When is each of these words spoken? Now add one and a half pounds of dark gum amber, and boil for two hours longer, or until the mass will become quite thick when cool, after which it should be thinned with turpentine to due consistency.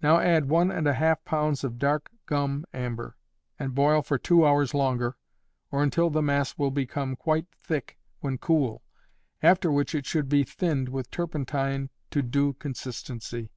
Now 0.00 0.18
add 0.18 0.48
one 0.48 0.70
and 0.70 0.86
a 0.88 0.94
half 0.94 1.22
pounds 1.26 1.62
of 1.62 1.78
dark 1.78 2.10
gum 2.24 2.64
amber, 2.72 3.18
and 3.58 3.74
boil 3.74 4.00
for 4.00 4.16
two 4.16 4.46
hours 4.46 4.72
longer, 4.72 5.18
or 5.70 5.82
until 5.82 6.08
the 6.08 6.22
mass 6.22 6.56
will 6.56 6.70
become 6.70 7.14
quite 7.16 7.48
thick 7.54 7.98
when 8.20 8.38
cool, 8.38 8.82
after 9.42 9.70
which 9.70 9.94
it 9.94 10.06
should 10.06 10.30
be 10.30 10.42
thinned 10.42 10.88
with 10.88 11.10
turpentine 11.10 11.90
to 12.12 12.22
due 12.22 12.54
consistency. 12.54 13.50